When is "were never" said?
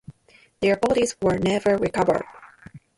1.21-1.77